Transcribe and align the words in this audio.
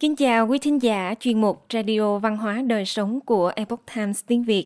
Kính 0.00 0.16
chào 0.16 0.46
quý 0.46 0.58
thính 0.58 0.82
giả 0.82 1.14
chuyên 1.20 1.40
mục 1.40 1.66
Radio 1.72 2.18
Văn 2.18 2.36
hóa 2.36 2.62
Đời 2.66 2.84
Sống 2.84 3.20
của 3.20 3.52
Epoch 3.56 3.82
Times 3.94 4.24
tiếng 4.26 4.42
Việt. 4.42 4.64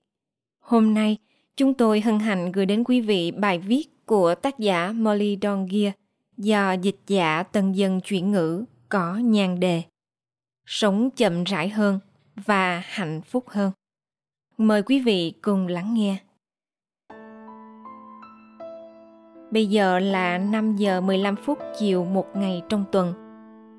Hôm 0.61 0.95
nay, 0.95 1.17
chúng 1.57 1.75
tôi 1.75 2.01
hân 2.01 2.19
hạnh 2.19 2.53
gửi 2.53 2.67
đến 2.67 2.85
quý 2.85 3.01
vị 3.01 3.31
bài 3.31 3.59
viết 3.59 4.07
của 4.07 4.35
tác 4.35 4.59
giả 4.59 4.93
Molly 4.93 5.39
Dongier 5.43 5.93
do 6.37 6.73
dịch 6.73 6.97
giả 7.07 7.43
tân 7.43 7.73
dân 7.73 8.01
chuyển 8.01 8.31
ngữ 8.31 8.65
có 8.89 9.17
nhan 9.17 9.61
đề 9.61 9.83
Sống 10.67 11.11
chậm 11.17 11.45
rãi 11.45 11.69
hơn 11.69 11.99
và 12.47 12.83
hạnh 12.87 13.21
phúc 13.21 13.45
hơn. 13.49 13.73
Mời 14.59 14.83
quý 14.83 15.01
vị 15.01 15.33
cùng 15.43 15.67
lắng 15.67 15.95
nghe. 15.95 16.17
Bây 19.51 19.67
giờ 19.67 19.99
là 19.99 20.39
5 20.39 20.77
giờ 20.77 21.01
15 21.01 21.37
phút 21.37 21.59
chiều 21.79 22.05
một 22.05 22.27
ngày 22.35 22.63
trong 22.69 22.85
tuần. 22.93 23.30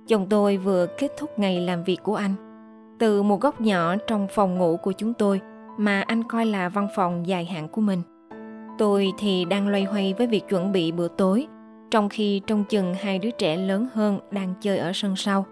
Chồng 0.07 0.27
tôi 0.29 0.57
vừa 0.57 0.85
kết 0.97 1.11
thúc 1.17 1.39
ngày 1.39 1.59
làm 1.59 1.83
việc 1.83 1.97
của 2.03 2.15
anh. 2.15 2.33
Từ 2.99 3.23
một 3.23 3.41
góc 3.41 3.61
nhỏ 3.61 3.95
trong 4.07 4.27
phòng 4.27 4.57
ngủ 4.57 4.77
của 4.77 4.91
chúng 4.91 5.13
tôi 5.13 5.41
mà 5.77 6.01
anh 6.01 6.23
coi 6.23 6.45
là 6.45 6.69
văn 6.69 6.87
phòng 6.95 7.27
dài 7.27 7.45
hạn 7.45 7.67
của 7.67 7.81
mình. 7.81 8.01
Tôi 8.77 9.11
thì 9.17 9.45
đang 9.45 9.67
loay 9.67 9.83
hoay 9.83 10.13
với 10.17 10.27
việc 10.27 10.47
chuẩn 10.49 10.71
bị 10.71 10.91
bữa 10.91 11.07
tối, 11.07 11.47
trong 11.91 12.09
khi 12.09 12.41
trông 12.47 12.63
chừng 12.63 12.93
hai 12.93 13.19
đứa 13.19 13.31
trẻ 13.31 13.57
lớn 13.57 13.87
hơn 13.93 14.19
đang 14.31 14.53
chơi 14.61 14.77
ở 14.77 14.91
sân 14.93 15.15
sau. 15.15 15.45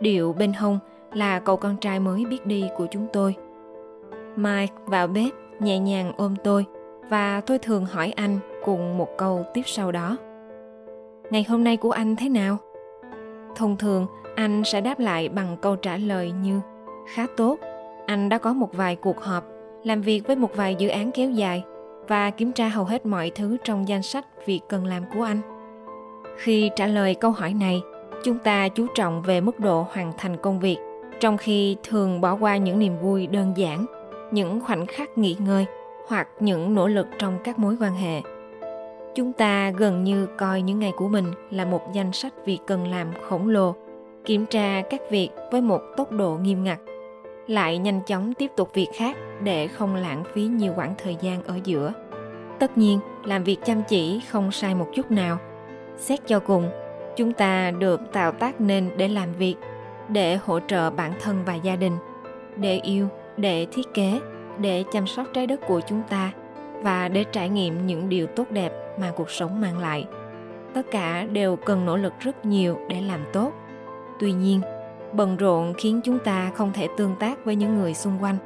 Điệu 0.00 0.32
bên 0.32 0.52
hông 0.52 0.78
là 1.12 1.38
cậu 1.38 1.56
con 1.56 1.76
trai 1.76 2.00
mới 2.00 2.24
biết 2.24 2.46
đi 2.46 2.64
của 2.76 2.86
chúng 2.90 3.06
tôi. 3.12 3.34
Mike 4.36 4.74
vào 4.86 5.06
bếp 5.06 5.32
nhẹ 5.60 5.78
nhàng 5.78 6.12
ôm 6.16 6.34
tôi 6.44 6.64
và 7.08 7.40
tôi 7.40 7.58
thường 7.58 7.86
hỏi 7.86 8.12
anh 8.16 8.38
cùng 8.64 8.98
một 8.98 9.08
câu 9.18 9.44
tiếp 9.54 9.62
sau 9.66 9.92
đó. 9.92 10.16
Ngày 11.30 11.44
hôm 11.48 11.64
nay 11.64 11.76
của 11.76 11.90
anh 11.90 12.16
thế 12.16 12.28
nào? 12.28 12.58
Thông 13.56 13.76
thường, 13.76 14.06
anh 14.34 14.62
sẽ 14.64 14.80
đáp 14.80 14.98
lại 14.98 15.28
bằng 15.28 15.56
câu 15.62 15.76
trả 15.76 15.96
lời 15.96 16.32
như 16.42 16.60
khá 17.14 17.26
tốt. 17.36 17.58
Anh 18.06 18.28
đã 18.28 18.38
có 18.38 18.52
một 18.52 18.68
vài 18.72 18.96
cuộc 18.96 19.20
họp, 19.20 19.44
làm 19.84 20.02
việc 20.02 20.26
với 20.26 20.36
một 20.36 20.50
vài 20.56 20.74
dự 20.74 20.88
án 20.88 21.12
kéo 21.12 21.30
dài 21.30 21.64
và 22.08 22.30
kiểm 22.30 22.52
tra 22.52 22.68
hầu 22.68 22.84
hết 22.84 23.06
mọi 23.06 23.30
thứ 23.34 23.56
trong 23.64 23.88
danh 23.88 24.02
sách 24.02 24.46
việc 24.46 24.60
cần 24.68 24.86
làm 24.86 25.02
của 25.14 25.22
anh. 25.22 25.40
Khi 26.36 26.70
trả 26.76 26.86
lời 26.86 27.14
câu 27.14 27.30
hỏi 27.30 27.54
này, 27.54 27.82
chúng 28.24 28.38
ta 28.38 28.68
chú 28.68 28.86
trọng 28.94 29.22
về 29.22 29.40
mức 29.40 29.60
độ 29.60 29.86
hoàn 29.92 30.12
thành 30.18 30.36
công 30.36 30.60
việc, 30.60 30.76
trong 31.20 31.36
khi 31.36 31.76
thường 31.82 32.20
bỏ 32.20 32.36
qua 32.36 32.56
những 32.56 32.78
niềm 32.78 32.98
vui 32.98 33.26
đơn 33.26 33.52
giản, 33.56 33.86
những 34.30 34.60
khoảnh 34.60 34.86
khắc 34.86 35.18
nghỉ 35.18 35.36
ngơi 35.38 35.66
hoặc 36.08 36.28
những 36.40 36.74
nỗ 36.74 36.88
lực 36.88 37.06
trong 37.18 37.38
các 37.44 37.58
mối 37.58 37.76
quan 37.80 37.94
hệ 37.94 38.20
chúng 39.14 39.32
ta 39.32 39.70
gần 39.70 40.04
như 40.04 40.26
coi 40.38 40.62
những 40.62 40.78
ngày 40.78 40.92
của 40.96 41.08
mình 41.08 41.26
là 41.50 41.64
một 41.64 41.92
danh 41.92 42.12
sách 42.12 42.32
việc 42.46 42.58
cần 42.66 42.88
làm 42.88 43.08
khổng 43.28 43.48
lồ, 43.48 43.74
kiểm 44.24 44.46
tra 44.46 44.82
các 44.90 45.00
việc 45.10 45.28
với 45.50 45.60
một 45.60 45.80
tốc 45.96 46.12
độ 46.12 46.38
nghiêm 46.42 46.64
ngặt. 46.64 46.78
Lại 47.46 47.78
nhanh 47.78 48.00
chóng 48.06 48.34
tiếp 48.34 48.50
tục 48.56 48.70
việc 48.74 48.88
khác 48.94 49.16
để 49.42 49.68
không 49.68 49.94
lãng 49.94 50.24
phí 50.32 50.42
nhiều 50.42 50.72
khoảng 50.76 50.94
thời 51.02 51.16
gian 51.20 51.44
ở 51.44 51.58
giữa. 51.64 51.92
Tất 52.58 52.78
nhiên, 52.78 53.00
làm 53.24 53.44
việc 53.44 53.58
chăm 53.64 53.82
chỉ 53.88 54.20
không 54.30 54.52
sai 54.52 54.74
một 54.74 54.86
chút 54.94 55.10
nào. 55.10 55.38
Xét 55.96 56.20
cho 56.26 56.38
cùng, 56.38 56.70
chúng 57.16 57.32
ta 57.32 57.70
được 57.70 58.00
tạo 58.12 58.32
tác 58.32 58.60
nên 58.60 58.90
để 58.96 59.08
làm 59.08 59.32
việc, 59.32 59.54
để 60.08 60.36
hỗ 60.36 60.60
trợ 60.60 60.90
bản 60.90 61.12
thân 61.20 61.42
và 61.46 61.54
gia 61.54 61.76
đình, 61.76 61.96
để 62.56 62.78
yêu, 62.78 63.08
để 63.36 63.66
thiết 63.72 63.94
kế, 63.94 64.20
để 64.58 64.84
chăm 64.92 65.06
sóc 65.06 65.26
trái 65.32 65.46
đất 65.46 65.60
của 65.66 65.80
chúng 65.80 66.02
ta 66.08 66.32
và 66.82 67.08
để 67.08 67.24
trải 67.24 67.48
nghiệm 67.48 67.86
những 67.86 68.08
điều 68.08 68.26
tốt 68.26 68.50
đẹp 68.50 68.81
mà 68.98 69.12
cuộc 69.16 69.30
sống 69.30 69.60
mang 69.60 69.78
lại. 69.78 70.06
Tất 70.74 70.86
cả 70.90 71.26
đều 71.32 71.56
cần 71.56 71.86
nỗ 71.86 71.96
lực 71.96 72.12
rất 72.20 72.46
nhiều 72.46 72.78
để 72.88 73.00
làm 73.00 73.20
tốt. 73.32 73.52
Tuy 74.20 74.32
nhiên, 74.32 74.60
bận 75.12 75.36
rộn 75.36 75.74
khiến 75.78 76.00
chúng 76.04 76.18
ta 76.18 76.50
không 76.54 76.72
thể 76.72 76.88
tương 76.96 77.14
tác 77.20 77.44
với 77.44 77.56
những 77.56 77.78
người 77.78 77.94
xung 77.94 78.18
quanh. 78.20 78.36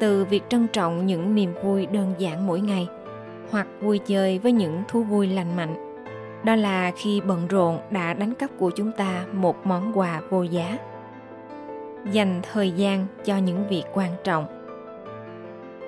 Từ 0.00 0.24
việc 0.24 0.42
trân 0.48 0.66
trọng 0.68 1.06
những 1.06 1.34
niềm 1.34 1.54
vui 1.62 1.86
đơn 1.86 2.14
giản 2.18 2.46
mỗi 2.46 2.60
ngày, 2.60 2.88
hoặc 3.50 3.66
vui 3.80 3.98
chơi 3.98 4.38
với 4.38 4.52
những 4.52 4.82
thú 4.88 5.02
vui 5.02 5.26
lành 5.26 5.56
mạnh, 5.56 5.74
đó 6.44 6.54
là 6.54 6.92
khi 6.96 7.20
bận 7.20 7.48
rộn 7.48 7.78
đã 7.90 8.14
đánh 8.14 8.34
cắp 8.34 8.50
của 8.58 8.70
chúng 8.70 8.92
ta 8.92 9.24
một 9.32 9.66
món 9.66 9.98
quà 9.98 10.20
vô 10.30 10.42
giá. 10.42 10.78
Dành 12.12 12.40
thời 12.52 12.70
gian 12.70 13.06
cho 13.24 13.36
những 13.36 13.68
việc 13.68 13.84
quan 13.94 14.10
trọng. 14.24 14.46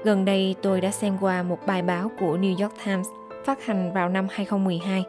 Gần 0.05 0.25
đây 0.25 0.55
tôi 0.63 0.81
đã 0.81 0.91
xem 0.91 1.17
qua 1.21 1.43
một 1.43 1.59
bài 1.67 1.83
báo 1.83 2.11
của 2.21 2.37
New 2.37 2.63
York 2.63 2.75
Times 2.87 3.09
phát 3.49 3.65
hành 3.65 3.93
vào 3.93 4.09
năm 4.09 4.27
2012. 4.31 5.05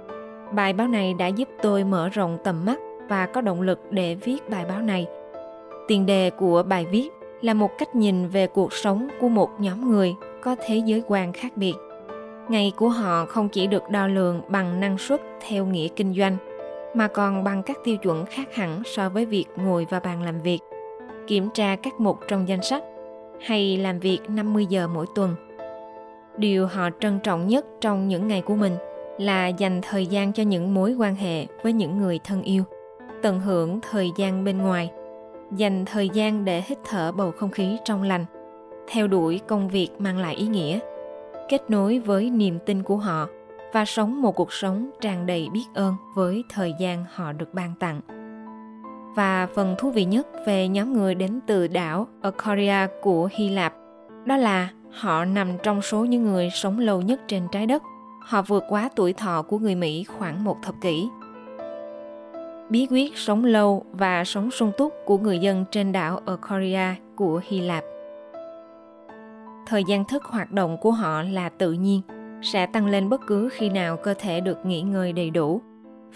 Bài 0.52 0.74
báo 0.74 0.88
này 0.88 1.14
đã 1.14 1.28
giúp 1.28 1.50
tôi 1.62 1.84
mở 1.84 2.10
rộng 2.10 2.38
tầm 2.44 2.66
mắt 2.66 2.80
và 3.10 3.26
có 3.26 3.42
động 3.42 3.62
lực 3.62 3.80
để 3.92 4.16
viết 4.16 4.50
bài 4.50 4.66
báo 4.70 4.82
này. 4.82 5.08
Tiền 5.88 6.06
đề 6.06 6.30
của 6.30 6.64
bài 6.64 6.86
viết 6.86 7.10
là 7.42 7.54
một 7.54 7.78
cách 7.78 7.96
nhìn 7.96 8.28
về 8.28 8.48
cuộc 8.48 8.74
sống 8.74 9.08
của 9.20 9.30
một 9.30 9.50
nhóm 9.60 9.92
người 9.92 10.16
có 10.44 10.56
thế 10.66 10.78
giới 10.78 11.04
quan 11.08 11.34
khác 11.34 11.58
biệt. 11.58 11.74
Ngày 12.50 12.72
của 12.76 12.90
họ 12.90 13.26
không 13.26 13.50
chỉ 13.50 13.68
được 13.68 13.84
đo 13.90 14.08
lường 14.08 14.42
bằng 14.48 14.80
năng 14.80 14.98
suất 14.98 15.22
theo 15.48 15.66
nghĩa 15.66 15.88
kinh 15.88 16.14
doanh, 16.14 16.38
mà 16.94 17.08
còn 17.08 17.44
bằng 17.44 17.64
các 17.64 17.78
tiêu 17.84 17.98
chuẩn 17.98 18.26
khác 18.26 18.56
hẳn 18.56 18.82
so 18.86 19.10
với 19.10 19.26
việc 19.26 19.46
ngồi 19.56 19.88
vào 19.90 20.02
bàn 20.04 20.24
làm 20.24 20.42
việc, 20.42 20.60
kiểm 21.28 21.50
tra 21.54 21.76
các 21.76 22.00
mục 22.00 22.20
trong 22.28 22.48
danh 22.48 22.62
sách 22.62 22.84
hay 23.42 23.78
làm 23.78 24.00
việc 24.00 24.20
50 24.28 24.66
giờ 24.66 24.88
mỗi 24.88 25.06
tuần. 25.16 25.49
Điều 26.40 26.68
họ 26.68 26.90
trân 27.00 27.20
trọng 27.20 27.48
nhất 27.48 27.66
trong 27.82 28.08
những 28.08 28.28
ngày 28.28 28.42
của 28.42 28.56
mình 28.56 28.74
là 29.18 29.48
dành 29.48 29.82
thời 29.82 30.06
gian 30.06 30.34
cho 30.34 30.44
những 30.44 30.74
mối 30.74 30.94
quan 30.94 31.16
hệ 31.16 31.46
với 31.64 31.74
những 31.74 31.98
người 31.98 32.20
thân 32.24 32.42
yêu, 32.42 32.64
tận 33.22 33.40
hưởng 33.40 33.80
thời 33.92 34.12
gian 34.18 34.44
bên 34.44 34.58
ngoài, 34.58 34.92
dành 35.56 35.86
thời 35.86 36.10
gian 36.10 36.46
để 36.46 36.64
hít 36.66 36.78
thở 36.90 37.12
bầu 37.12 37.32
không 37.32 37.52
khí 37.52 37.78
trong 37.86 38.04
lành, 38.04 38.26
theo 38.88 39.08
đuổi 39.08 39.40
công 39.48 39.70
việc 39.70 39.90
mang 40.00 40.18
lại 40.18 40.36
ý 40.36 40.48
nghĩa, 40.48 40.80
kết 41.50 41.70
nối 41.70 42.00
với 42.00 42.30
niềm 42.30 42.60
tin 42.66 42.84
của 42.84 42.98
họ 42.98 43.28
và 43.74 43.86
sống 43.86 44.22
một 44.22 44.36
cuộc 44.36 44.54
sống 44.54 44.90
tràn 45.02 45.26
đầy 45.26 45.48
biết 45.54 45.66
ơn 45.74 45.96
với 46.16 46.44
thời 46.50 46.74
gian 46.80 47.06
họ 47.14 47.32
được 47.34 47.54
ban 47.54 47.74
tặng. 47.80 48.02
Và 49.16 49.48
phần 49.56 49.76
thú 49.80 49.92
vị 49.92 50.06
nhất 50.06 50.28
về 50.46 50.68
nhóm 50.68 50.94
người 50.94 51.16
đến 51.16 51.40
từ 51.48 51.68
đảo 51.68 52.08
Arcaria 52.22 52.88
của 53.02 53.30
Hy 53.32 53.50
Lạp 53.50 53.74
đó 54.26 54.38
là 54.38 54.70
họ 54.92 55.26
nằm 55.26 55.58
trong 55.64 55.82
số 55.82 56.06
những 56.06 56.26
người 56.26 56.50
sống 56.54 56.80
lâu 56.80 57.02
nhất 57.02 57.22
trên 57.28 57.48
trái 57.52 57.66
đất. 57.66 57.84
Họ 58.22 58.42
vượt 58.42 58.64
quá 58.70 58.90
tuổi 58.96 59.14
thọ 59.14 59.42
của 59.42 59.60
người 59.60 59.76
Mỹ 59.76 60.04
khoảng 60.04 60.44
một 60.44 60.58
thập 60.64 60.76
kỷ. 60.82 61.10
Bí 62.70 62.88
quyết 62.92 63.18
sống 63.18 63.46
lâu 63.46 63.86
và 63.92 64.24
sống 64.24 64.52
sung 64.52 64.72
túc 64.78 64.94
của 65.06 65.18
người 65.18 65.40
dân 65.40 65.66
trên 65.72 65.92
đảo 65.92 66.20
Korea 66.50 66.96
của 67.16 67.42
Hy 67.48 67.62
Lạp. 67.62 67.84
Thời 69.68 69.84
gian 69.84 70.06
thức 70.06 70.24
hoạt 70.24 70.52
động 70.52 70.78
của 70.82 70.92
họ 70.92 71.24
là 71.24 71.50
tự 71.50 71.72
nhiên, 71.72 72.02
sẽ 72.42 72.66
tăng 72.66 72.88
lên 72.88 73.10
bất 73.10 73.22
cứ 73.28 73.50
khi 73.52 73.70
nào 73.70 73.98
cơ 73.98 74.14
thể 74.14 74.40
được 74.40 74.66
nghỉ 74.66 74.82
ngơi 74.82 75.14
đầy 75.14 75.30
đủ 75.30 75.62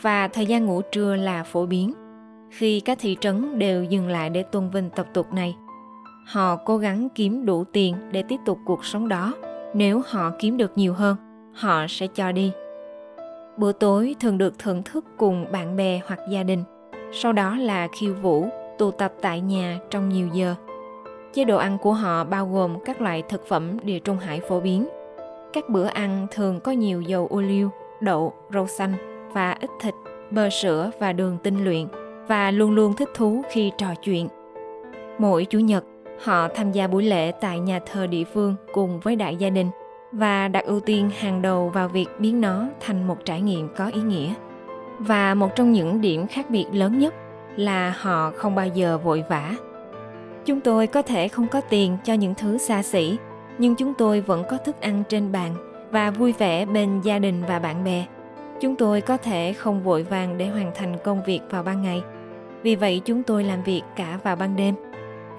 và 0.01 0.27
thời 0.27 0.45
gian 0.45 0.65
ngủ 0.65 0.81
trưa 0.91 1.15
là 1.15 1.43
phổ 1.43 1.65
biến 1.65 1.93
khi 2.49 2.79
các 2.79 2.97
thị 3.01 3.17
trấn 3.19 3.59
đều 3.59 3.83
dừng 3.83 4.07
lại 4.07 4.29
để 4.29 4.43
tôn 4.43 4.69
vinh 4.69 4.89
tập 4.89 5.07
tục 5.13 5.33
này 5.33 5.55
họ 6.25 6.55
cố 6.55 6.77
gắng 6.77 7.07
kiếm 7.15 7.45
đủ 7.45 7.63
tiền 7.63 7.95
để 8.11 8.23
tiếp 8.23 8.37
tục 8.45 8.59
cuộc 8.65 8.85
sống 8.85 9.07
đó. 9.07 9.33
Nếu 9.73 10.01
họ 10.05 10.31
kiếm 10.39 10.57
được 10.57 10.71
nhiều 10.77 10.93
hơn 10.93 11.15
họ 11.53 11.85
sẽ 11.89 12.07
cho 12.07 12.31
đi. 12.31 12.51
Bữa 13.57 13.71
tối 13.71 14.15
thường 14.19 14.37
được 14.37 14.59
thưởng 14.59 14.83
thức 14.83 15.05
cùng 15.17 15.45
bạn 15.51 15.75
bè 15.75 16.01
hoặc 16.07 16.19
gia 16.29 16.43
đình. 16.43 16.63
Sau 17.11 17.33
đó 17.33 17.57
là 17.57 17.87
khiêu 17.99 18.13
vũ 18.13 18.47
tụ 18.77 18.91
tập 18.91 19.13
tại 19.21 19.41
nhà 19.41 19.79
trong 19.89 20.09
nhiều 20.09 20.27
giờ. 20.33 20.55
Chế 21.33 21.43
độ 21.43 21.57
ăn 21.57 21.77
của 21.81 21.93
họ 21.93 22.23
bao 22.23 22.47
gồm 22.47 22.77
các 22.85 23.01
loại 23.01 23.23
thực 23.29 23.47
phẩm 23.47 23.77
địa 23.83 23.99
trung 23.99 24.17
hải 24.17 24.39
phổ 24.39 24.59
biến. 24.59 24.87
Các 25.53 25.69
bữa 25.69 25.85
ăn 25.85 26.27
thường 26.31 26.59
có 26.59 26.71
nhiều 26.71 27.01
dầu 27.01 27.27
ô 27.27 27.41
liu 27.41 27.69
đậu 28.01 28.33
rau 28.53 28.67
xanh 28.67 28.93
và 29.33 29.51
ít 29.51 29.69
thịt 29.81 29.93
bơ 30.31 30.49
sữa 30.49 30.91
và 30.99 31.13
đường 31.13 31.37
tinh 31.43 31.63
luyện 31.63 31.87
và 32.27 32.51
luôn 32.51 32.71
luôn 32.71 32.93
thích 32.93 33.09
thú 33.15 33.41
khi 33.51 33.71
trò 33.77 33.87
chuyện. 34.03 34.27
Mỗi 35.17 35.45
chủ 35.45 35.59
nhật, 35.59 35.83
họ 36.23 36.47
tham 36.47 36.71
gia 36.71 36.87
buổi 36.87 37.03
lễ 37.03 37.31
tại 37.31 37.59
nhà 37.59 37.79
thờ 37.91 38.07
địa 38.07 38.23
phương 38.23 38.55
cùng 38.73 38.99
với 38.99 39.15
đại 39.15 39.35
gia 39.35 39.49
đình 39.49 39.69
và 40.11 40.47
đặt 40.47 40.65
ưu 40.65 40.79
tiên 40.79 41.09
hàng 41.19 41.41
đầu 41.41 41.69
vào 41.69 41.87
việc 41.87 42.07
biến 42.19 42.41
nó 42.41 42.65
thành 42.79 43.07
một 43.07 43.25
trải 43.25 43.41
nghiệm 43.41 43.69
có 43.75 43.87
ý 43.93 44.01
nghĩa. 44.01 44.33
Và 44.99 45.33
một 45.33 45.55
trong 45.55 45.71
những 45.71 46.01
điểm 46.01 46.27
khác 46.27 46.49
biệt 46.49 46.65
lớn 46.73 46.99
nhất 46.99 47.13
là 47.55 47.93
họ 47.99 48.31
không 48.35 48.55
bao 48.55 48.67
giờ 48.67 48.97
vội 48.97 49.23
vã. 49.29 49.55
Chúng 50.45 50.59
tôi 50.59 50.87
có 50.87 51.01
thể 51.01 51.27
không 51.27 51.47
có 51.47 51.61
tiền 51.61 51.97
cho 52.03 52.13
những 52.13 52.35
thứ 52.35 52.57
xa 52.57 52.83
xỉ, 52.83 53.17
nhưng 53.57 53.75
chúng 53.75 53.93
tôi 53.93 54.21
vẫn 54.21 54.43
có 54.49 54.57
thức 54.57 54.81
ăn 54.81 55.03
trên 55.09 55.31
bàn 55.31 55.55
và 55.91 56.11
vui 56.11 56.31
vẻ 56.31 56.65
bên 56.65 57.01
gia 57.01 57.19
đình 57.19 57.43
và 57.47 57.59
bạn 57.59 57.83
bè 57.83 58.05
chúng 58.59 58.75
tôi 58.75 59.01
có 59.01 59.17
thể 59.17 59.53
không 59.53 59.83
vội 59.83 60.03
vàng 60.03 60.37
để 60.37 60.47
hoàn 60.47 60.71
thành 60.75 60.97
công 61.03 61.23
việc 61.23 61.39
vào 61.49 61.63
ban 61.63 61.81
ngày 61.81 62.03
vì 62.63 62.75
vậy 62.75 63.01
chúng 63.05 63.23
tôi 63.23 63.43
làm 63.43 63.63
việc 63.63 63.81
cả 63.95 64.19
vào 64.23 64.35
ban 64.35 64.55
đêm 64.55 64.75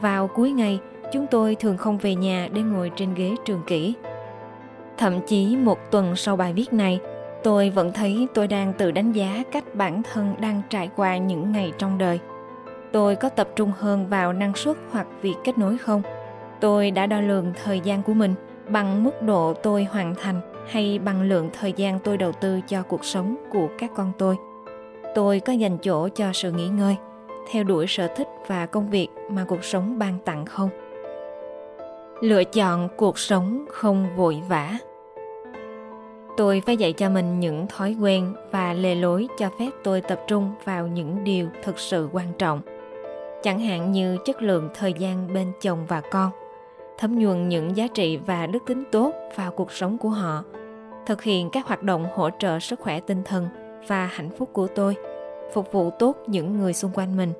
vào 0.00 0.26
cuối 0.26 0.52
ngày, 0.52 0.80
chúng 1.12 1.26
tôi 1.26 1.54
thường 1.54 1.76
không 1.76 1.98
về 1.98 2.14
nhà 2.14 2.48
để 2.52 2.62
ngồi 2.62 2.90
trên 2.96 3.14
ghế 3.14 3.34
trường 3.44 3.62
kỷ. 3.66 3.94
Thậm 4.96 5.20
chí 5.26 5.56
một 5.56 5.78
tuần 5.90 6.16
sau 6.16 6.36
bài 6.36 6.52
viết 6.52 6.72
này, 6.72 7.00
tôi 7.42 7.70
vẫn 7.70 7.92
thấy 7.92 8.28
tôi 8.34 8.46
đang 8.46 8.72
tự 8.72 8.90
đánh 8.90 9.12
giá 9.12 9.42
cách 9.52 9.74
bản 9.74 10.02
thân 10.12 10.34
đang 10.40 10.62
trải 10.70 10.90
qua 10.96 11.16
những 11.16 11.52
ngày 11.52 11.72
trong 11.78 11.98
đời. 11.98 12.18
Tôi 12.92 13.16
có 13.16 13.28
tập 13.28 13.48
trung 13.56 13.72
hơn 13.78 14.06
vào 14.06 14.32
năng 14.32 14.54
suất 14.54 14.76
hoặc 14.90 15.06
việc 15.22 15.34
kết 15.44 15.58
nối 15.58 15.78
không? 15.78 16.02
Tôi 16.60 16.90
đã 16.90 17.06
đo 17.06 17.20
lường 17.20 17.52
thời 17.64 17.80
gian 17.80 18.02
của 18.02 18.14
mình 18.14 18.34
bằng 18.68 19.04
mức 19.04 19.22
độ 19.22 19.52
tôi 19.52 19.84
hoàn 19.84 20.14
thành 20.14 20.40
hay 20.68 20.98
bằng 20.98 21.22
lượng 21.22 21.50
thời 21.60 21.72
gian 21.72 21.98
tôi 22.04 22.16
đầu 22.16 22.32
tư 22.32 22.60
cho 22.68 22.82
cuộc 22.82 23.04
sống 23.04 23.36
của 23.52 23.68
các 23.78 23.90
con 23.96 24.12
tôi? 24.18 24.36
Tôi 25.14 25.40
có 25.40 25.52
dành 25.52 25.78
chỗ 25.78 26.08
cho 26.08 26.32
sự 26.32 26.52
nghỉ 26.52 26.68
ngơi, 26.68 26.96
theo 27.52 27.64
đuổi 27.64 27.86
sở 27.86 28.08
thích 28.16 28.28
và 28.46 28.66
công 28.66 28.90
việc 28.90 29.08
mà 29.34 29.44
cuộc 29.48 29.64
sống 29.64 29.98
ban 29.98 30.18
tặng 30.24 30.44
không? 30.46 30.68
Lựa 32.20 32.44
chọn 32.44 32.88
cuộc 32.96 33.18
sống 33.18 33.64
không 33.70 34.06
vội 34.16 34.42
vã. 34.48 34.78
Tôi 36.36 36.62
phải 36.66 36.76
dạy 36.76 36.92
cho 36.92 37.10
mình 37.10 37.40
những 37.40 37.66
thói 37.66 37.96
quen 38.00 38.34
và 38.50 38.72
lề 38.72 38.94
lối 38.94 39.28
cho 39.38 39.50
phép 39.58 39.70
tôi 39.84 40.00
tập 40.00 40.20
trung 40.26 40.50
vào 40.64 40.86
những 40.86 41.24
điều 41.24 41.48
thực 41.62 41.78
sự 41.78 42.08
quan 42.12 42.26
trọng. 42.38 42.60
Chẳng 43.42 43.60
hạn 43.60 43.92
như 43.92 44.18
chất 44.24 44.42
lượng 44.42 44.68
thời 44.74 44.92
gian 44.92 45.34
bên 45.34 45.52
chồng 45.60 45.78
và 45.88 46.00
con, 46.10 46.30
thấm 46.98 47.18
nhuần 47.18 47.48
những 47.48 47.76
giá 47.76 47.86
trị 47.94 48.16
và 48.16 48.46
đức 48.46 48.58
tính 48.66 48.84
tốt 48.92 49.12
vào 49.36 49.50
cuộc 49.50 49.72
sống 49.72 49.98
của 49.98 50.08
họ, 50.08 50.44
thực 51.06 51.22
hiện 51.22 51.50
các 51.50 51.66
hoạt 51.66 51.82
động 51.82 52.06
hỗ 52.14 52.30
trợ 52.38 52.58
sức 52.58 52.80
khỏe 52.80 53.00
tinh 53.00 53.22
thần 53.24 53.48
và 53.86 54.06
hạnh 54.06 54.30
phúc 54.38 54.50
của 54.52 54.66
tôi, 54.66 54.96
phục 55.52 55.72
vụ 55.72 55.90
tốt 55.90 56.16
những 56.26 56.56
người 56.56 56.72
xung 56.72 56.90
quanh 56.94 57.16
mình 57.16 57.32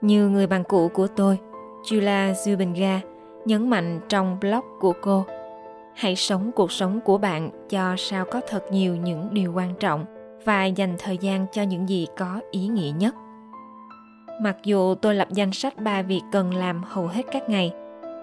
như 0.00 0.28
người 0.28 0.46
bạn 0.46 0.64
cũ 0.64 0.88
của 0.88 1.06
tôi 1.06 1.38
Julia 1.82 2.32
Zubenga, 2.32 2.98
nhấn 3.44 3.70
mạnh 3.70 4.00
trong 4.08 4.36
blog 4.40 4.64
của 4.80 4.92
cô 5.02 5.24
hãy 5.94 6.16
sống 6.16 6.50
cuộc 6.54 6.72
sống 6.72 7.00
của 7.00 7.18
bạn 7.18 7.50
cho 7.68 7.94
sao 7.98 8.24
có 8.24 8.40
thật 8.48 8.64
nhiều 8.70 8.96
những 8.96 9.28
điều 9.32 9.52
quan 9.52 9.74
trọng 9.80 10.04
và 10.44 10.64
dành 10.64 10.96
thời 10.98 11.18
gian 11.18 11.46
cho 11.52 11.62
những 11.62 11.88
gì 11.88 12.06
có 12.16 12.40
ý 12.50 12.66
nghĩa 12.66 12.92
nhất. 12.96 13.14
Mặc 14.42 14.56
dù 14.64 14.94
tôi 14.94 15.14
lập 15.14 15.28
danh 15.30 15.52
sách 15.52 15.78
ba 15.78 16.02
việc 16.02 16.22
cần 16.32 16.54
làm 16.54 16.82
hầu 16.86 17.06
hết 17.06 17.22
các 17.32 17.50
ngày 17.50 17.72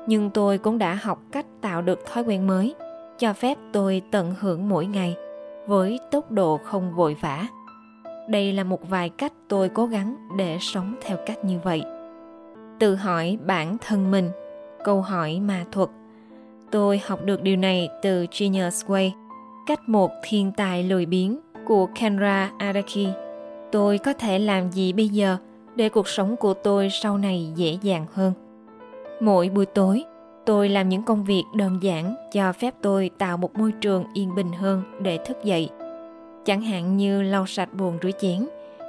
nhưng 0.07 0.29
tôi 0.29 0.57
cũng 0.57 0.77
đã 0.77 0.93
học 0.93 1.19
cách 1.31 1.45
tạo 1.61 1.81
được 1.81 1.99
thói 2.05 2.23
quen 2.23 2.47
mới 2.47 2.75
cho 3.17 3.33
phép 3.33 3.57
tôi 3.73 4.01
tận 4.11 4.33
hưởng 4.39 4.69
mỗi 4.69 4.85
ngày 4.85 5.15
với 5.67 5.99
tốc 6.11 6.31
độ 6.31 6.59
không 6.63 6.95
vội 6.95 7.15
vã 7.21 7.47
đây 8.27 8.53
là 8.53 8.63
một 8.63 8.89
vài 8.89 9.09
cách 9.09 9.33
tôi 9.47 9.69
cố 9.69 9.85
gắng 9.85 10.15
để 10.37 10.57
sống 10.61 10.95
theo 11.01 11.17
cách 11.25 11.45
như 11.45 11.59
vậy. 11.63 11.83
Tự 12.79 12.95
hỏi 12.95 13.37
bản 13.45 13.77
thân 13.77 14.11
mình, 14.11 14.29
câu 14.83 15.01
hỏi 15.01 15.39
mà 15.39 15.65
thuật. 15.71 15.89
Tôi 16.71 17.01
học 17.05 17.19
được 17.25 17.41
điều 17.41 17.55
này 17.55 17.89
từ 18.01 18.25
genius 18.39 18.85
way, 18.85 19.11
cách 19.67 19.89
một 19.89 20.11
thiên 20.23 20.51
tài 20.57 20.83
lười 20.83 21.05
biếng 21.05 21.39
của 21.65 21.87
kenra 21.99 22.51
Araki. 22.57 23.07
tôi 23.71 23.97
có 23.97 24.13
thể 24.13 24.39
làm 24.39 24.71
gì 24.71 24.93
bây 24.93 25.09
giờ 25.09 25.37
để 25.75 25.89
cuộc 25.89 26.07
sống 26.07 26.35
của 26.35 26.53
tôi 26.53 26.89
sau 26.89 27.17
này 27.17 27.51
dễ 27.55 27.77
dàng 27.81 28.05
hơn? 28.13 28.33
Mỗi 29.19 29.49
buổi 29.49 29.65
tối, 29.65 30.03
tôi 30.45 30.69
làm 30.69 30.89
những 30.89 31.03
công 31.03 31.23
việc 31.23 31.43
đơn 31.55 31.79
giản 31.81 32.15
cho 32.33 32.53
phép 32.53 32.73
tôi 32.81 33.09
tạo 33.17 33.37
một 33.37 33.57
môi 33.57 33.71
trường 33.71 34.03
yên 34.13 34.35
bình 34.35 34.51
hơn 34.51 34.83
để 35.01 35.17
thức 35.25 35.37
dậy 35.43 35.69
chẳng 36.45 36.61
hạn 36.61 36.97
như 36.97 37.21
lau 37.21 37.45
sạch 37.45 37.69
bồn 37.73 37.97
rửa 38.01 38.11
chén, 38.11 38.47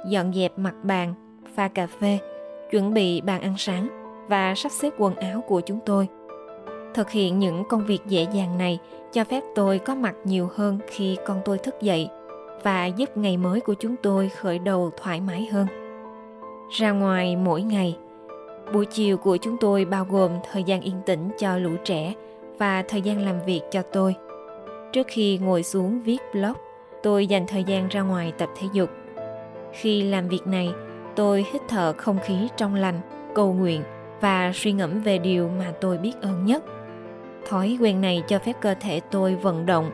dọn 0.09 0.33
dẹp 0.33 0.59
mặt 0.59 0.75
bàn, 0.83 1.13
pha 1.55 1.67
cà 1.67 1.87
phê, 1.87 2.17
chuẩn 2.71 2.93
bị 2.93 3.21
bàn 3.21 3.41
ăn 3.41 3.53
sáng 3.57 3.87
và 4.27 4.55
sắp 4.55 4.71
xếp 4.71 4.93
quần 4.97 5.15
áo 5.15 5.43
của 5.47 5.61
chúng 5.61 5.79
tôi. 5.85 6.07
Thực 6.93 7.09
hiện 7.09 7.39
những 7.39 7.63
công 7.69 7.85
việc 7.85 7.99
dễ 8.07 8.27
dàng 8.33 8.57
này 8.57 8.79
cho 9.13 9.23
phép 9.23 9.43
tôi 9.55 9.79
có 9.79 9.95
mặt 9.95 10.15
nhiều 10.23 10.49
hơn 10.55 10.79
khi 10.87 11.17
con 11.25 11.41
tôi 11.45 11.57
thức 11.57 11.75
dậy 11.81 12.09
và 12.63 12.85
giúp 12.85 13.17
ngày 13.17 13.37
mới 13.37 13.59
của 13.59 13.73
chúng 13.73 13.95
tôi 14.03 14.29
khởi 14.29 14.59
đầu 14.59 14.91
thoải 14.97 15.21
mái 15.21 15.45
hơn. 15.51 15.67
Ra 16.71 16.91
ngoài 16.91 17.35
mỗi 17.35 17.61
ngày, 17.61 17.97
buổi 18.73 18.85
chiều 18.85 19.17
của 19.17 19.37
chúng 19.37 19.57
tôi 19.57 19.85
bao 19.85 20.05
gồm 20.09 20.31
thời 20.51 20.63
gian 20.63 20.81
yên 20.81 20.95
tĩnh 21.05 21.29
cho 21.37 21.57
lũ 21.57 21.71
trẻ 21.85 22.13
và 22.57 22.83
thời 22.87 23.01
gian 23.01 23.25
làm 23.25 23.35
việc 23.45 23.61
cho 23.71 23.81
tôi. 23.81 24.15
Trước 24.93 25.07
khi 25.07 25.37
ngồi 25.37 25.63
xuống 25.63 26.01
viết 26.01 26.17
blog 26.33 26.53
tôi 27.07 27.27
dành 27.27 27.47
thời 27.47 27.63
gian 27.63 27.87
ra 27.87 28.01
ngoài 28.01 28.33
tập 28.37 28.49
thể 28.59 28.67
dục. 28.73 28.89
Khi 29.71 30.01
làm 30.01 30.27
việc 30.27 30.47
này, 30.47 30.73
tôi 31.15 31.45
hít 31.53 31.61
thở 31.67 31.93
không 31.97 32.19
khí 32.23 32.47
trong 32.57 32.75
lành, 32.75 33.01
cầu 33.35 33.53
nguyện 33.53 33.83
và 34.21 34.51
suy 34.55 34.71
ngẫm 34.71 35.01
về 35.01 35.17
điều 35.17 35.49
mà 35.59 35.73
tôi 35.81 35.97
biết 35.97 36.13
ơn 36.21 36.45
nhất. 36.45 36.63
Thói 37.49 37.77
quen 37.81 38.01
này 38.01 38.23
cho 38.27 38.39
phép 38.39 38.53
cơ 38.61 38.75
thể 38.79 38.99
tôi 39.11 39.35
vận 39.35 39.65
động 39.65 39.91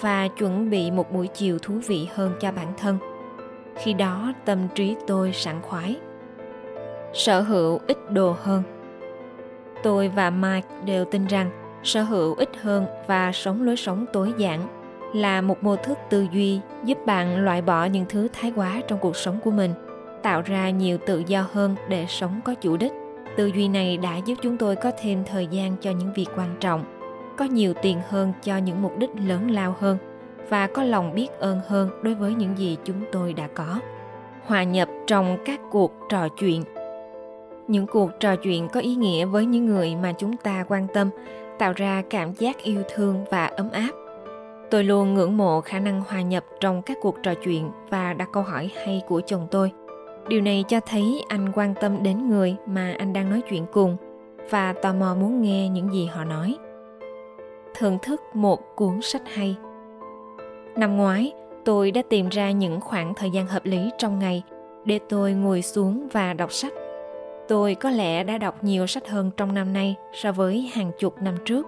và 0.00 0.28
chuẩn 0.28 0.70
bị 0.70 0.90
một 0.90 1.12
buổi 1.12 1.26
chiều 1.26 1.58
thú 1.58 1.74
vị 1.86 2.08
hơn 2.14 2.32
cho 2.40 2.52
bản 2.52 2.72
thân. 2.78 2.98
Khi 3.76 3.92
đó, 3.92 4.32
tâm 4.44 4.58
trí 4.74 4.96
tôi 5.06 5.32
sảng 5.32 5.62
khoái, 5.62 5.96
sở 7.14 7.40
hữu 7.40 7.80
ít 7.86 7.98
đồ 8.10 8.36
hơn. 8.42 8.62
Tôi 9.82 10.08
và 10.08 10.30
mike 10.30 10.68
đều 10.84 11.04
tin 11.04 11.26
rằng 11.26 11.50
sở 11.82 12.02
hữu 12.02 12.34
ít 12.34 12.48
hơn 12.62 12.86
và 13.06 13.32
sống 13.32 13.62
lối 13.62 13.76
sống 13.76 14.06
tối 14.12 14.32
giản 14.38 14.75
là 15.16 15.40
một 15.40 15.64
mô 15.64 15.76
thức 15.76 15.98
tư 16.10 16.26
duy 16.32 16.60
giúp 16.84 16.98
bạn 17.06 17.44
loại 17.44 17.62
bỏ 17.62 17.84
những 17.84 18.04
thứ 18.08 18.28
thái 18.32 18.52
quá 18.56 18.80
trong 18.88 18.98
cuộc 18.98 19.16
sống 19.16 19.38
của 19.44 19.50
mình, 19.50 19.70
tạo 20.22 20.42
ra 20.42 20.70
nhiều 20.70 20.98
tự 21.06 21.22
do 21.26 21.46
hơn 21.52 21.74
để 21.88 22.06
sống 22.08 22.40
có 22.44 22.54
chủ 22.54 22.76
đích. 22.76 22.92
Tư 23.36 23.46
duy 23.46 23.68
này 23.68 23.96
đã 23.96 24.16
giúp 24.16 24.34
chúng 24.42 24.56
tôi 24.56 24.76
có 24.76 24.90
thêm 25.02 25.24
thời 25.24 25.46
gian 25.46 25.76
cho 25.80 25.90
những 25.90 26.12
việc 26.12 26.26
quan 26.36 26.56
trọng, 26.60 26.84
có 27.36 27.44
nhiều 27.44 27.74
tiền 27.82 28.00
hơn 28.08 28.32
cho 28.42 28.56
những 28.56 28.82
mục 28.82 28.98
đích 28.98 29.10
lớn 29.26 29.50
lao 29.50 29.74
hơn, 29.80 29.98
và 30.48 30.66
có 30.66 30.82
lòng 30.82 31.14
biết 31.14 31.28
ơn 31.38 31.60
hơn 31.66 31.90
đối 32.02 32.14
với 32.14 32.34
những 32.34 32.58
gì 32.58 32.76
chúng 32.84 33.00
tôi 33.12 33.32
đã 33.32 33.48
có. 33.54 33.80
Hòa 34.46 34.62
nhập 34.62 34.88
trong 35.06 35.38
các 35.44 35.60
cuộc 35.70 35.92
trò 36.08 36.28
chuyện. 36.28 36.62
Những 37.68 37.86
cuộc 37.86 38.10
trò 38.20 38.36
chuyện 38.36 38.68
có 38.68 38.80
ý 38.80 38.94
nghĩa 38.94 39.24
với 39.24 39.46
những 39.46 39.66
người 39.66 39.96
mà 39.96 40.12
chúng 40.12 40.36
ta 40.36 40.64
quan 40.68 40.86
tâm, 40.94 41.10
tạo 41.58 41.72
ra 41.76 42.02
cảm 42.10 42.32
giác 42.32 42.62
yêu 42.62 42.82
thương 42.94 43.24
và 43.30 43.46
ấm 43.46 43.70
áp 43.72 44.05
tôi 44.70 44.84
luôn 44.84 45.14
ngưỡng 45.14 45.36
mộ 45.36 45.60
khả 45.60 45.78
năng 45.78 46.02
hòa 46.08 46.22
nhập 46.22 46.44
trong 46.60 46.82
các 46.82 46.96
cuộc 47.02 47.16
trò 47.22 47.34
chuyện 47.34 47.70
và 47.90 48.12
đặt 48.12 48.28
câu 48.32 48.42
hỏi 48.42 48.70
hay 48.84 49.02
của 49.08 49.20
chồng 49.26 49.46
tôi. 49.50 49.72
Điều 50.28 50.40
này 50.40 50.64
cho 50.68 50.80
thấy 50.80 51.24
anh 51.28 51.52
quan 51.54 51.74
tâm 51.80 52.02
đến 52.02 52.28
người 52.28 52.56
mà 52.66 52.94
anh 52.98 53.12
đang 53.12 53.30
nói 53.30 53.42
chuyện 53.50 53.66
cùng 53.72 53.96
và 54.50 54.72
tò 54.72 54.92
mò 54.92 55.14
muốn 55.14 55.42
nghe 55.42 55.68
những 55.68 55.92
gì 55.92 56.06
họ 56.06 56.24
nói. 56.24 56.56
Thưởng 57.74 57.98
thức 58.02 58.22
một 58.34 58.60
cuốn 58.76 59.02
sách 59.02 59.22
hay. 59.34 59.56
Năm 60.76 60.96
ngoái, 60.96 61.32
tôi 61.64 61.90
đã 61.90 62.02
tìm 62.08 62.28
ra 62.28 62.50
những 62.50 62.80
khoảng 62.80 63.14
thời 63.14 63.30
gian 63.30 63.46
hợp 63.46 63.64
lý 63.64 63.90
trong 63.98 64.18
ngày 64.18 64.42
để 64.84 64.98
tôi 65.08 65.32
ngồi 65.32 65.62
xuống 65.62 66.08
và 66.12 66.32
đọc 66.34 66.52
sách. 66.52 66.72
Tôi 67.48 67.74
có 67.74 67.90
lẽ 67.90 68.24
đã 68.24 68.38
đọc 68.38 68.64
nhiều 68.64 68.86
sách 68.86 69.08
hơn 69.08 69.30
trong 69.36 69.54
năm 69.54 69.72
nay 69.72 69.94
so 70.12 70.32
với 70.32 70.70
hàng 70.74 70.90
chục 70.98 71.22
năm 71.22 71.34
trước 71.44 71.66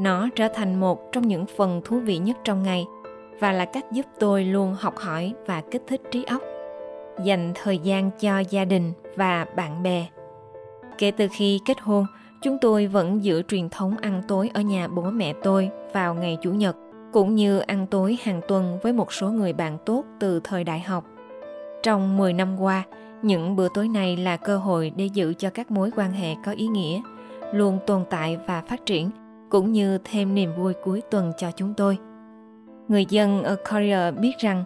nó 0.00 0.28
trở 0.36 0.48
thành 0.48 0.80
một 0.80 1.12
trong 1.12 1.28
những 1.28 1.46
phần 1.46 1.80
thú 1.84 1.98
vị 1.98 2.18
nhất 2.18 2.36
trong 2.44 2.62
ngày 2.62 2.86
và 3.40 3.52
là 3.52 3.64
cách 3.64 3.92
giúp 3.92 4.06
tôi 4.18 4.44
luôn 4.44 4.76
học 4.78 4.96
hỏi 4.98 5.34
và 5.46 5.62
kích 5.70 5.82
thích 5.86 6.02
trí 6.10 6.24
óc, 6.24 6.42
dành 7.24 7.52
thời 7.54 7.78
gian 7.78 8.10
cho 8.20 8.38
gia 8.38 8.64
đình 8.64 8.92
và 9.16 9.46
bạn 9.56 9.82
bè. 9.82 10.06
Kể 10.98 11.10
từ 11.10 11.28
khi 11.32 11.60
kết 11.66 11.80
hôn, 11.80 12.06
chúng 12.42 12.58
tôi 12.60 12.86
vẫn 12.86 13.24
giữ 13.24 13.42
truyền 13.42 13.68
thống 13.68 13.96
ăn 13.96 14.22
tối 14.28 14.50
ở 14.54 14.60
nhà 14.60 14.88
bố 14.88 15.02
mẹ 15.02 15.32
tôi 15.42 15.70
vào 15.92 16.14
ngày 16.14 16.38
chủ 16.42 16.52
nhật, 16.52 16.76
cũng 17.12 17.34
như 17.34 17.58
ăn 17.58 17.86
tối 17.86 18.18
hàng 18.22 18.40
tuần 18.48 18.78
với 18.82 18.92
một 18.92 19.12
số 19.12 19.30
người 19.30 19.52
bạn 19.52 19.78
tốt 19.86 20.04
từ 20.20 20.40
thời 20.44 20.64
đại 20.64 20.80
học. 20.80 21.04
Trong 21.82 22.16
10 22.16 22.32
năm 22.32 22.60
qua, 22.60 22.82
những 23.22 23.56
bữa 23.56 23.68
tối 23.74 23.88
này 23.88 24.16
là 24.16 24.36
cơ 24.36 24.58
hội 24.58 24.92
để 24.96 25.06
giữ 25.06 25.34
cho 25.34 25.50
các 25.50 25.70
mối 25.70 25.90
quan 25.96 26.12
hệ 26.12 26.34
có 26.44 26.52
ý 26.52 26.66
nghĩa, 26.66 27.00
luôn 27.52 27.78
tồn 27.86 28.04
tại 28.10 28.38
và 28.46 28.62
phát 28.68 28.86
triển 28.86 29.10
cũng 29.52 29.72
như 29.72 29.98
thêm 30.04 30.34
niềm 30.34 30.50
vui 30.56 30.72
cuối 30.84 31.02
tuần 31.10 31.32
cho 31.38 31.50
chúng 31.56 31.74
tôi. 31.74 31.98
Người 32.88 33.06
dân 33.08 33.42
ở 33.42 33.56
Korea 33.70 34.10
biết 34.10 34.32
rằng, 34.38 34.64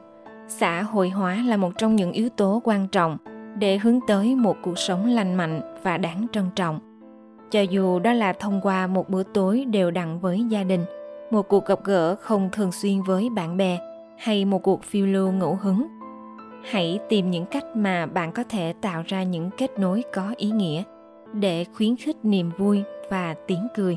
xã 0.48 0.82
hội 0.82 1.10
hóa 1.10 1.42
là 1.46 1.56
một 1.56 1.72
trong 1.78 1.96
những 1.96 2.12
yếu 2.12 2.28
tố 2.28 2.60
quan 2.64 2.88
trọng 2.88 3.18
để 3.58 3.78
hướng 3.78 3.98
tới 4.06 4.34
một 4.34 4.56
cuộc 4.62 4.78
sống 4.78 5.06
lành 5.06 5.34
mạnh 5.34 5.60
và 5.82 5.98
đáng 5.98 6.26
trân 6.32 6.44
trọng. 6.54 6.78
Cho 7.50 7.60
dù 7.60 7.98
đó 7.98 8.12
là 8.12 8.32
thông 8.32 8.60
qua 8.60 8.86
một 8.86 9.08
bữa 9.08 9.22
tối 9.22 9.64
đều 9.64 9.90
đặn 9.90 10.18
với 10.18 10.44
gia 10.48 10.64
đình, 10.64 10.84
một 11.30 11.48
cuộc 11.48 11.66
gặp 11.66 11.78
gỡ 11.84 12.14
không 12.14 12.48
thường 12.52 12.72
xuyên 12.72 13.02
với 13.02 13.28
bạn 13.30 13.56
bè 13.56 13.78
hay 14.18 14.44
một 14.44 14.62
cuộc 14.62 14.82
phiêu 14.82 15.06
lưu 15.06 15.32
ngẫu 15.32 15.58
hứng, 15.62 15.86
hãy 16.70 16.98
tìm 17.08 17.30
những 17.30 17.46
cách 17.46 17.64
mà 17.74 18.06
bạn 18.06 18.32
có 18.32 18.44
thể 18.48 18.74
tạo 18.80 19.02
ra 19.06 19.22
những 19.22 19.50
kết 19.58 19.78
nối 19.78 20.04
có 20.14 20.34
ý 20.36 20.50
nghĩa 20.50 20.82
để 21.32 21.64
khuyến 21.76 21.96
khích 21.96 22.16
niềm 22.22 22.50
vui 22.58 22.82
và 23.10 23.34
tiếng 23.46 23.68
cười. 23.76 23.96